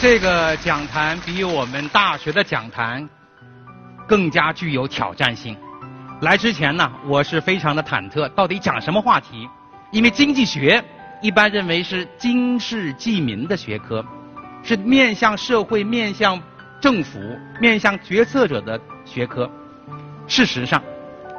[0.00, 3.06] 这个讲坛比我们大学的讲坛
[4.08, 5.54] 更加具有挑战性。
[6.22, 9.46] 来之前呢，我是非常的忐忑，到底讲什么话题？
[9.92, 10.82] 因为经济学
[11.20, 14.02] 一般认为是经世济民的学科，
[14.62, 16.40] 是面向社会、面向
[16.80, 17.20] 政府、
[17.60, 19.50] 面向决策者的学科。
[20.26, 20.82] 事实上，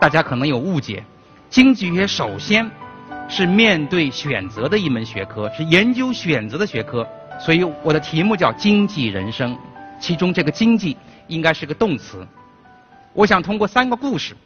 [0.00, 1.04] 大家可能有误解，
[1.48, 2.68] 经济学首先
[3.28, 7.06] 是面对选择的一门学科，是研究选择的学科。
[7.38, 9.56] 所以我的题目叫经济人生，
[10.00, 10.96] 其中这个经济
[11.28, 12.26] 应该是个动词。
[13.12, 14.36] 我想通过三个故事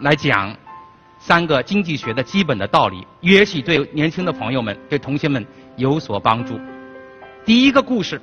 [0.00, 0.54] 来讲
[1.18, 5.44] 三个经济学的基本的道理，也许对年轻的朋友们、对同学们
[5.76, 6.58] 有所帮助。
[7.44, 8.20] 第一个故事，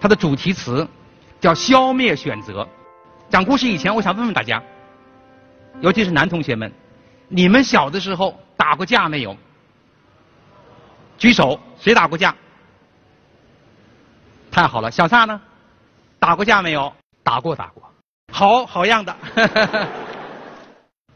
[0.00, 0.86] 它的主题词
[1.38, 2.66] 叫消灭选择。
[3.28, 4.62] 讲故事以前，我想问问大家，
[5.80, 6.72] 尤其是男同学们，
[7.28, 9.36] 你们小的时候打过架没有？
[11.18, 12.34] 举手，谁打过架？
[14.52, 15.40] 太好了，小撒呢？
[16.18, 16.92] 打过架没有？
[17.24, 17.82] 打过，打过。
[18.30, 19.16] 好好样的。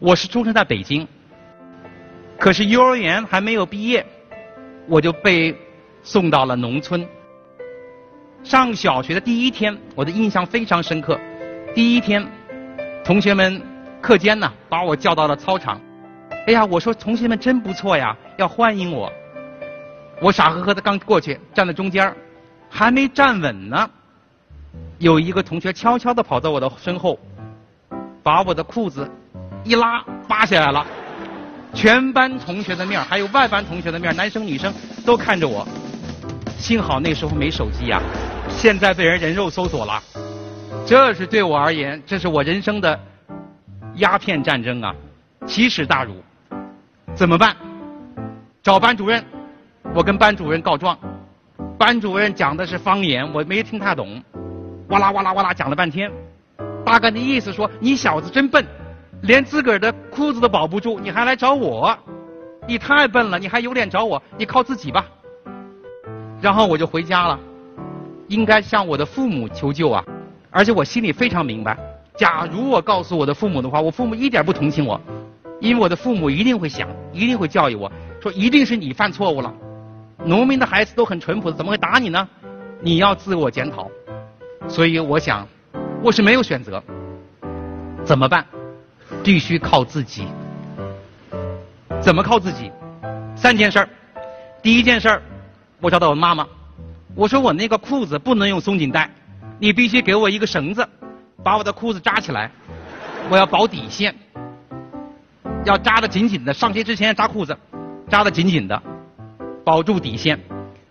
[0.00, 1.06] 我是出生在北京，
[2.38, 4.06] 可是幼儿园还没有毕业，
[4.88, 5.54] 我就被
[6.02, 7.06] 送到了农村。
[8.42, 11.20] 上小学的第一天，我的印象非常深刻。
[11.74, 12.26] 第一天，
[13.04, 13.60] 同学们
[14.00, 15.78] 课间呢，把我叫到了操场。
[16.46, 19.12] 哎呀，我说同学们真不错呀，要欢迎我。
[20.22, 22.16] 我傻呵呵的刚过去，站在中间
[22.76, 23.88] 还没站稳呢，
[24.98, 27.18] 有一个同学悄悄地跑到我的身后，
[28.22, 29.10] 把我的裤子
[29.64, 30.86] 一拉扒下来了，
[31.72, 34.70] 全班同学的面还有外班同学的面男生女生
[35.06, 35.66] 都看着我。
[36.58, 37.98] 幸好那时候没手机呀，
[38.50, 40.02] 现在被人人肉搜索了。
[40.84, 43.00] 这是对我而言，这是我人生的
[43.94, 44.94] 鸦片战争啊，
[45.46, 46.22] 奇耻大辱。
[47.14, 47.56] 怎么办？
[48.62, 49.24] 找班主任，
[49.94, 50.98] 我跟班主任告状。
[51.78, 54.22] 班主任讲的是方言，我没听太懂，
[54.88, 56.10] 哇啦哇啦哇啦讲了半天，
[56.86, 58.64] 大概的意思说你小子真笨，
[59.22, 61.94] 连自个儿的裤子都保不住，你还来找我，
[62.66, 65.04] 你太笨了，你还有脸找我，你靠自己吧。
[66.40, 67.38] 然后我就回家了，
[68.28, 70.02] 应该向我的父母求救啊，
[70.50, 71.76] 而且我心里非常明白，
[72.16, 74.98] 假如我告诉我的父母的话，我父母一点不同情我，
[75.60, 79.52] 因为我的父母一定会想，一定会教育我说一定是你犯错误了。
[80.26, 82.28] 农民的孩子都很淳朴，怎么会打你呢？
[82.80, 83.88] 你要自我检讨。
[84.66, 85.46] 所以我想，
[86.02, 86.82] 我是没有选择。
[88.04, 88.44] 怎么办？
[89.22, 90.26] 必须靠自己。
[92.00, 92.72] 怎么靠自己？
[93.36, 93.88] 三件事儿。
[94.60, 95.22] 第一件事儿，
[95.80, 96.44] 我找到我妈妈，
[97.14, 99.08] 我说我那个裤子不能用松紧带，
[99.60, 100.84] 你必须给我一个绳子，
[101.44, 102.50] 把我的裤子扎起来。
[103.30, 104.12] 我要保底线，
[105.64, 106.52] 要扎得紧紧的。
[106.52, 107.56] 上学之前扎裤子，
[108.08, 108.82] 扎得紧紧的。
[109.66, 110.38] 保住底线。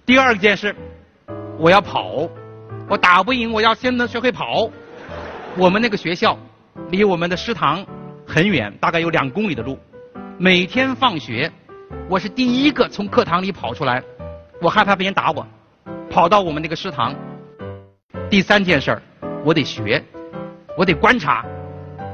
[0.06, 0.76] 第二件事，
[1.58, 2.28] 我要跑，
[2.90, 4.70] 我打不赢，我要先能学会跑。
[5.56, 6.38] 我们那个学校
[6.90, 7.86] 离我们的食堂
[8.28, 9.80] 很远，大概有两公里的路。
[10.38, 11.50] 每天放学，
[12.10, 14.04] 我是第一个从课堂里跑出来，
[14.62, 15.48] 我害怕别人打我，
[16.10, 17.16] 跑到我们那个食堂。
[18.30, 19.02] 第三件事儿，
[19.46, 20.04] 我得学，
[20.78, 21.46] 我得观察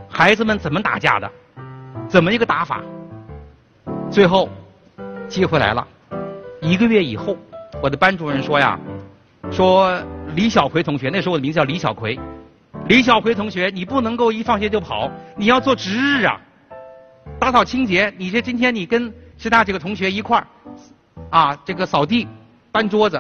[0.08, 1.32] 孩子们怎么打架的，
[2.08, 2.84] 怎么一个打法。
[4.12, 4.48] 最后，
[5.28, 5.88] 机会来了。
[6.62, 7.36] 一个月以后，
[7.82, 8.80] 我的班主任说呀，
[9.52, 10.00] 说
[10.36, 12.18] 李小葵同学，那时候我的名字叫李小葵，
[12.88, 16.40] 李小葵同学，你不能够一放学就跑，你要做值日啊，
[17.40, 18.14] 打扫清洁。
[18.16, 20.48] 你这今天你跟其他几个同学一块儿，
[21.32, 22.28] 啊，这个扫地、
[22.72, 23.20] 搬桌子，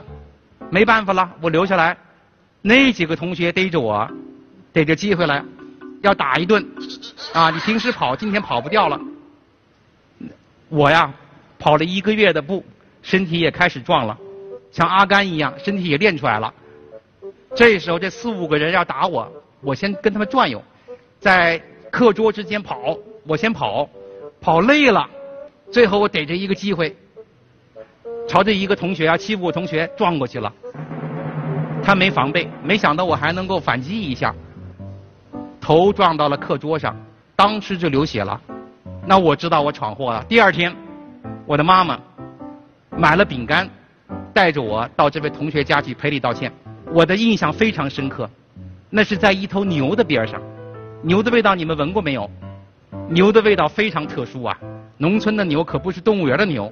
[0.70, 1.98] 没办法了，我留下来。
[2.62, 4.08] 那几个同学逮着我，
[4.72, 5.44] 逮着机会来，
[6.04, 6.64] 要打一顿，
[7.34, 9.02] 啊，你平时跑，今天跑不掉了。
[10.70, 11.12] 我呀，
[11.58, 12.64] 跑了一个月的步。
[13.02, 14.18] 身体也开始壮了，
[14.72, 16.54] 像阿甘一样，身体也练出来了。
[17.56, 19.30] 这时候这四五个人要打我，
[19.62, 20.62] 我先跟他们转悠，
[21.20, 22.98] 在课桌之间跑，
[23.28, 23.90] 我先跑，
[24.40, 25.06] 跑累了，
[25.72, 26.96] 最后我逮着一个机会，
[28.28, 30.54] 朝着一个同学要欺负我同学撞过去了。
[31.84, 34.34] 他没防备，没想到我还能够反击一下，
[35.60, 36.96] 头撞到了课桌上，
[37.36, 38.40] 当时就流血了。
[39.06, 40.24] 那我知道我闯祸了。
[40.30, 40.74] 第二天，
[41.46, 42.00] 我的妈妈。
[42.98, 43.70] 买了饼干，
[44.34, 46.52] 带着我到这位同学家去赔礼道歉。
[46.94, 48.30] 我的印象非常深刻，
[48.90, 50.42] 那是在一头牛的边上。
[51.02, 52.30] 牛的味道你们闻过没有？
[53.10, 54.58] 牛的味道非常特殊啊！
[54.98, 56.72] 农村的牛可不是动物园的牛，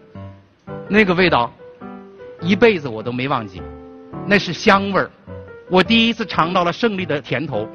[0.87, 1.51] 那个味道
[2.41, 3.61] 一辈子我都没忘记。
[4.27, 5.09] 那是香味儿，
[5.69, 7.67] 我第一次尝到了胜利的甜头。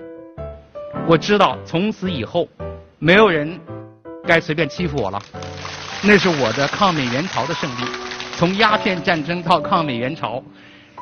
[1.06, 2.48] 我知道从此以后，
[2.98, 3.58] 没有人
[4.26, 5.20] 该随便欺负我了。
[6.02, 7.84] 那是我的抗美援朝的胜利。
[8.36, 10.42] 从鸦片战争到抗美援朝，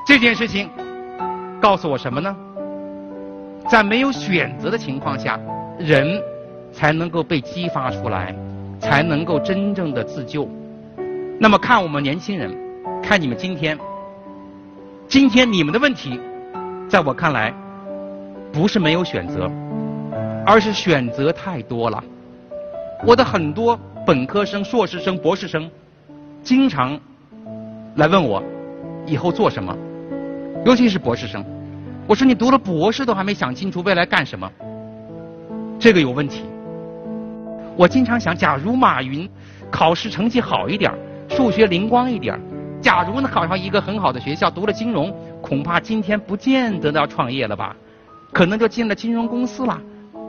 [0.07, 0.69] 这件事情
[1.61, 2.37] 告诉我什么呢？
[3.69, 5.41] 在没有选择的情况下，
[5.79, 6.21] 人
[6.73, 8.35] 才能够被激发出来，
[8.79, 10.47] 才能够真正的自救。
[11.41, 12.55] 那么看我们年轻人，
[13.03, 13.79] 看你们今天，
[15.09, 16.21] 今天你们的问题，
[16.87, 17.53] 在我看来，
[18.53, 19.51] 不是没有选择，
[20.45, 22.03] 而是选择太多了。
[23.07, 25.71] 我的很多本科生、硕士生、博士生，
[26.43, 27.01] 经常
[27.97, 28.43] 来问我
[29.07, 29.77] 以后做什么，
[30.65, 31.45] 尤其是博士生。
[32.07, 34.51] 我说你读了博士都还没想清楚未来干什么，
[35.79, 36.45] 这个有问题。
[37.77, 39.29] 我经常想，假如马云
[39.71, 40.93] 考试成绩好一点，
[41.29, 42.39] 数学灵光一点，
[42.81, 47.75] 假如能考上一个很好的学校，读了金融，恐怕今天不见得要创业了吧，
[48.33, 49.81] 可能就进了金融公司了。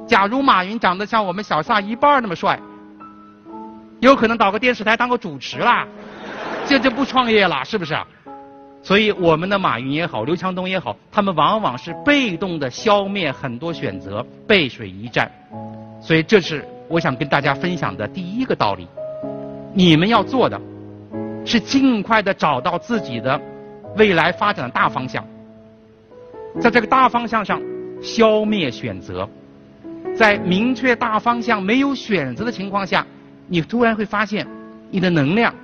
[0.06, 2.60] 假如马云长得像我们小撒一半那么帅，
[4.00, 5.88] 有可能到个电视台当个主持啦，
[6.66, 7.96] 这就不创业了，是不是？
[8.82, 15.32] 所以，我们的马云也好，刘强东也好，他们往往是被动的消灭很多选择，背水一战。
[16.02, 18.88] 所以，这是我想跟大家分享的第一个道理。
[19.74, 20.60] 你们要做的，
[21.46, 23.40] 是尽快的找到自己的
[23.96, 25.26] 未来发展的大方向，
[26.60, 27.62] 在这个大方向上
[28.02, 29.28] 消灭选择，
[30.14, 33.06] 在明确大方向没有选择的情况下，
[33.48, 34.46] 你突然会发现，
[34.92, 35.56] 你的能量，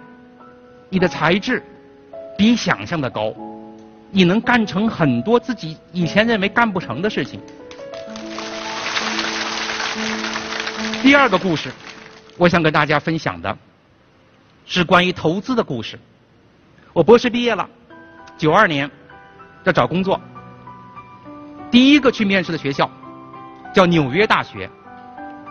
[0.90, 1.64] 你的才智。
[2.38, 3.34] 比想象的高，
[4.12, 7.38] 你能干成很多自己以前认为干不成的事情。
[11.02, 11.70] 第二个故事，
[12.38, 13.58] 我想跟大家分享的，
[14.66, 16.00] 是关于投资的故事。
[16.94, 17.70] 我博士毕业了，
[18.38, 18.90] 九二年
[19.66, 20.18] 要找工作，
[21.70, 22.90] 第一个去面试的学校
[23.76, 24.70] 叫纽约大学，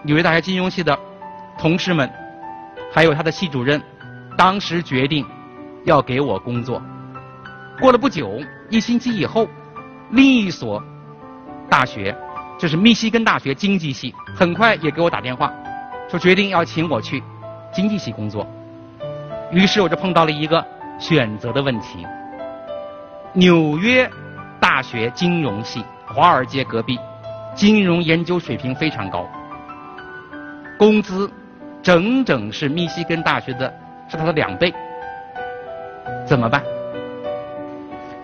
[0.04, 0.98] 纽约大学金融系的
[1.58, 2.10] 同事们，
[2.90, 3.78] 还有他的系主任，
[4.38, 5.26] 当时决定。
[5.84, 6.82] 要给我工作。
[7.80, 9.48] 过了不久，一星期以后，
[10.10, 10.82] 另一所
[11.70, 12.14] 大学，
[12.58, 15.50] 就是密西根大学经济系，很快也给我打电话，
[16.10, 17.22] 说决定要请我去
[17.72, 18.46] 经济系工作。
[19.50, 20.62] 于是我就碰到了一个
[20.98, 22.04] 选择的问题：
[23.32, 24.10] 纽约
[24.60, 26.98] 大学金融系，华尔街隔壁，
[27.54, 29.26] 金融研究水平非常高，
[30.76, 31.30] 工资
[31.82, 33.72] 整整是密西根大学的，
[34.08, 34.72] 是它的两倍。
[36.26, 36.62] 怎么办？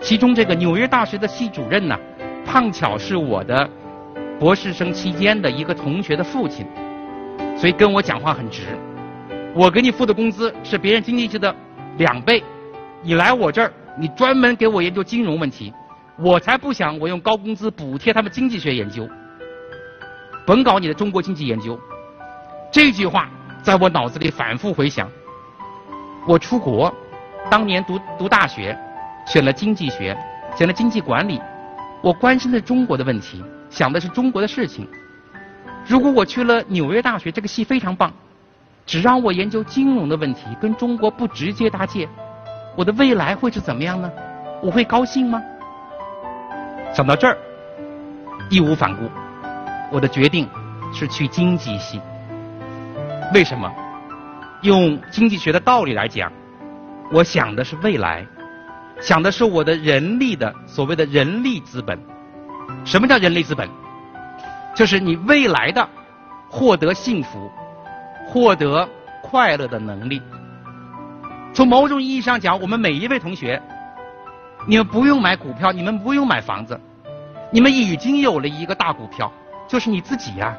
[0.01, 1.97] 其中这个纽约大学的系主任呢，
[2.45, 3.67] 碰巧是我的
[4.39, 6.63] 博士生期间的一个同学的父亲，
[7.57, 8.61] 所以跟我讲话很直。
[9.55, 11.55] 我给你付的工资是别人经济系的
[11.97, 12.43] 两倍，
[13.01, 15.73] 你来我这儿，你专门给我研究金融问题，
[16.19, 19.09] 我才不想我用高工资补贴他们经济学研究，
[20.45, 21.79] 甭搞你的中国经济研究。
[22.71, 23.27] 这句话
[23.63, 25.09] 在我脑子里反复回响。
[26.27, 26.93] 我出国。
[27.49, 28.75] 当年读读大学，
[29.27, 30.17] 选了经济学，
[30.57, 31.39] 选了经济管理。
[32.01, 34.87] 我关心的是中国的问题，想的是中国的事情。
[35.85, 38.11] 如果我去了纽约大学，这个系非常棒，
[38.87, 42.09] 只让我研究金融的问题，跟中国不直接搭界，
[42.75, 44.11] 我的未来会是怎么样呢？
[44.63, 45.39] 我会高兴吗？
[46.91, 47.37] 想到这儿，
[48.49, 49.03] 义无反顾，
[49.91, 50.49] 我的决定
[50.91, 52.01] 是去经济系。
[53.31, 53.71] 为什么？
[54.65, 56.31] 用经济学的道理来讲。
[57.11, 58.25] 我想的是未来，
[58.99, 61.97] 想的是我的人力的所谓的人力资本。
[62.83, 63.69] 什么叫人力资本？
[64.75, 65.87] 就是你未来的
[66.49, 67.51] 获得幸福、
[68.27, 68.89] 获得
[69.21, 70.19] 快乐的能力。
[71.53, 73.61] 从某种意义上讲，我们每一位同学，
[74.67, 76.77] 你们不用买股票，你们不用买房子，
[77.51, 79.31] 你们已经有了一个大股票，
[79.67, 80.57] 就是你自己呀。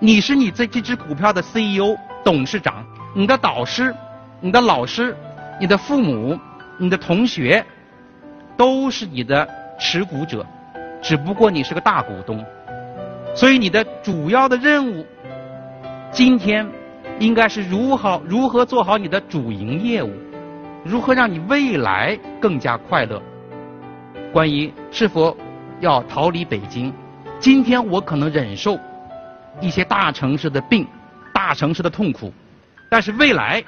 [0.00, 3.94] 你是你这这只股票的 CEO、董事长，你的导师、
[4.40, 5.16] 你的老师。
[5.60, 6.36] 你的父母、
[6.76, 7.64] 你的同学，
[8.56, 10.44] 都是你的持股者，
[11.00, 12.44] 只不过你是个大股东，
[13.32, 15.06] 所以你的主要的任务，
[16.10, 16.66] 今天
[17.20, 20.10] 应该是如何如何做好你的主营业务，
[20.82, 23.22] 如何让你未来更加快乐。
[24.32, 25.36] 关于是否
[25.78, 26.92] 要逃离北京，
[27.38, 28.76] 今天我可能忍受
[29.60, 30.84] 一些大城市的病、
[31.32, 32.32] 大城市的痛苦，
[32.92, 33.64] 但是未来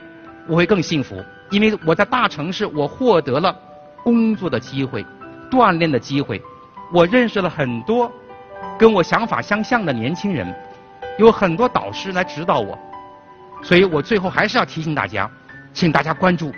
[0.47, 1.17] 我会更幸福。
[1.51, 3.57] 因为我在大城市，我获得了
[4.03, 5.03] 工作的机会、
[5.51, 6.43] 锻炼的机会，
[6.93, 8.13] 我认识了很多
[8.79, 10.55] 跟我想法相像的年轻人，
[11.17, 12.79] 有很多导师来指导我，
[13.63, 15.31] 所以我最后还是要提醒大家，
[15.73, 16.53] 请大家关注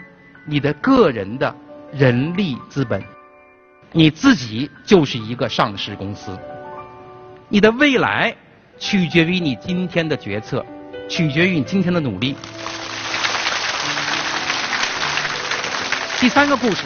[0.44, 1.54] 你的个人的
[1.92, 3.00] 人力资本，
[3.92, 6.36] 你自己就是一个上市公司，
[7.48, 8.34] 你的未来
[8.76, 10.64] 取决于你今天的决策，
[11.08, 12.34] 取决于你今天的努力。
[16.18, 16.84] 第三个故事，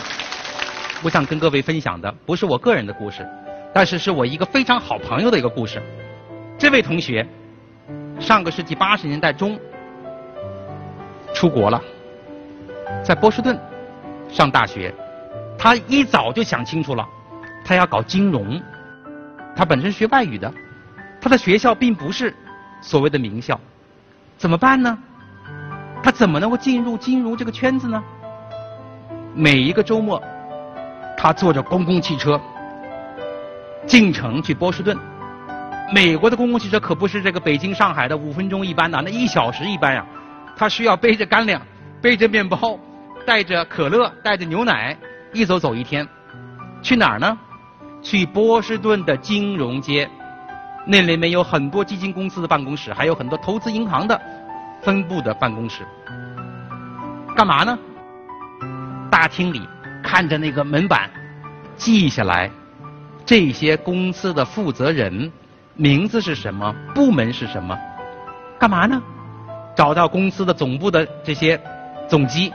[1.02, 3.26] 我想跟各位分享的不是我个人的故事，
[3.72, 5.82] 但是是我一个非常好朋友的一个故事。
[6.58, 7.26] 这位同学，
[8.18, 9.58] 上个世纪八十年代中
[11.32, 11.80] 出国了，
[13.02, 13.58] 在波士顿
[14.28, 14.92] 上大学，
[15.56, 17.06] 他一早就想清楚了，
[17.64, 18.60] 他要搞金融。
[19.56, 20.52] 他本身学外语的，
[21.20, 22.34] 他的学校并不是
[22.80, 23.58] 所谓的名校，
[24.40, 24.96] 怎么办呢？
[26.02, 28.02] 他怎么能够进入金融这个圈子呢？
[29.34, 30.18] 每一个周末，
[31.14, 32.40] 他坐着公共汽车
[33.86, 34.96] 进城去波士顿。
[35.92, 40.06] 美国的公共汽车可不是这个北京、上海的五分钟一班的，那一小时一班呀。
[40.56, 41.60] 他需要背着干粮、
[42.00, 42.78] 背着面包、
[43.26, 44.96] 带着可乐、带着牛奶，
[45.34, 46.08] 一走走一天。
[46.80, 47.38] 去哪儿呢？
[48.00, 50.08] 去波士顿的金融街，
[50.86, 54.18] 那里面有很多基金公司的办公室，还有很多投资银行的
[54.82, 55.86] 分部的办公室。
[57.36, 57.78] 干嘛呢？
[59.10, 59.66] 大厅里
[60.02, 61.10] 看着那个门板，
[61.76, 62.50] 记下来
[63.24, 65.30] 这些公司的负责人
[65.74, 67.78] 名字是什么，部门是什么。
[68.58, 69.00] 干嘛呢？
[69.76, 71.58] 找到公司的总部的这些
[72.08, 72.52] 总机，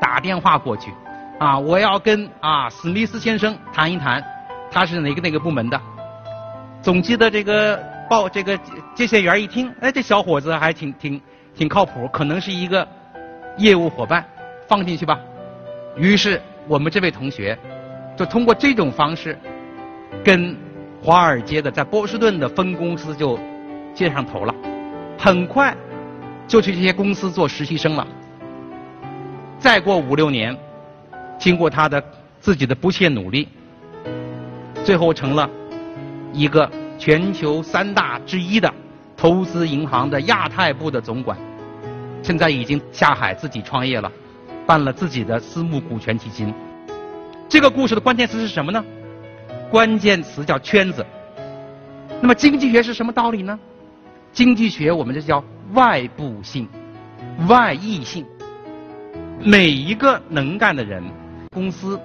[0.00, 0.92] 打电话过去，
[1.38, 4.22] 啊，我要跟啊史密斯先生谈一谈，
[4.70, 5.80] 他是哪个哪个部门的。
[6.82, 8.58] 总机的这个报这个
[8.94, 11.20] 接线员一听，哎，这小伙子还挺挺
[11.56, 12.86] 挺靠谱，可能是一个
[13.56, 14.22] 业务伙伴，
[14.68, 15.18] 放进去吧。
[15.96, 17.58] 于是，我们这位同学
[18.14, 19.38] 就通过这种方式，
[20.22, 20.54] 跟
[21.02, 23.38] 华尔街的在波士顿的分公司就
[23.94, 24.54] 接上头了。
[25.18, 25.74] 很快
[26.46, 28.06] 就去这些公司做实习生了。
[29.58, 30.54] 再过五六年，
[31.38, 32.02] 经过他的
[32.38, 33.48] 自己的不懈努力，
[34.84, 35.48] 最后成了
[36.34, 38.70] 一个全球三大之一的
[39.16, 41.36] 投资银行的亚太部的总管。
[42.26, 44.10] 现在已经下海自己创业了。
[44.66, 46.52] 办了自己的私募股权基金。
[47.48, 48.84] 这个故事的关键词是什么呢？
[49.70, 51.06] 关键词叫圈子。
[52.20, 53.56] 那么经济学是什么道理呢？
[54.32, 56.68] 经济学我们这叫外部性、
[57.46, 58.26] 外溢性。
[59.38, 61.00] 每一个能干的人、
[61.52, 61.96] 公司，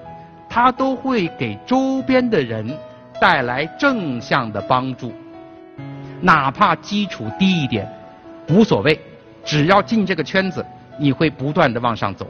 [0.48, 2.78] 他都会给周边的人
[3.20, 5.12] 带来正向的帮助，
[6.20, 7.92] 哪怕基础低一点，
[8.50, 9.00] 无所谓，
[9.44, 10.66] 只要进这个圈子，
[11.00, 12.28] 你会不断的往上走。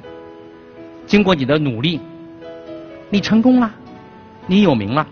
[1.06, 2.00] 经过你的努力，
[3.10, 3.70] 你成功了，
[4.48, 5.06] 你有名了。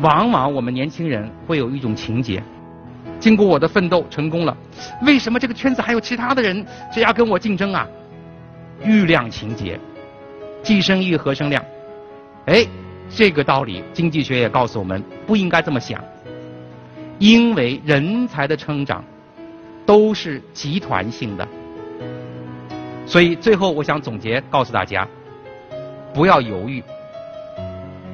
[0.00, 2.42] 往往我们年轻人会有一种情节：
[3.20, 4.56] 经过我的奋斗，成功了，
[5.02, 7.86] 为什么这个圈子还有其他的人这样跟我竞争啊？
[8.84, 9.78] 欲量情节，
[10.62, 11.62] 既生瑜，何生亮？
[12.46, 12.66] 哎，
[13.08, 16.02] 这个道理经济学也告诉我们，不应该这么想。
[17.18, 19.04] 因为人才的成长
[19.86, 21.46] 都是集团性的。
[23.06, 25.06] 所以最后，我想总结告诉大家：
[26.14, 26.82] 不要犹豫，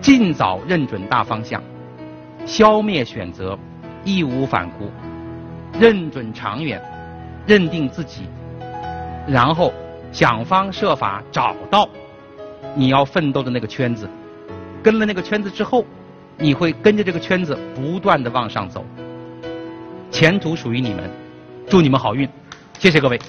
[0.01, 1.63] 尽早认准大方向，
[2.47, 3.57] 消灭选择，
[4.05, 4.91] 义无反顾，
[5.79, 6.83] 认准长远，
[7.47, 8.23] 认定自己，
[9.27, 9.73] 然后
[10.11, 11.89] 想方设法找到
[12.75, 14.09] 你要奋斗的那个圈子。
[14.83, 15.85] 跟了那个圈子之后，
[16.39, 18.85] 你会跟着这个圈子不断的往上走，
[20.11, 21.11] 前途属于你们，
[21.69, 22.29] 祝你们好运，
[22.79, 23.21] 谢谢各位。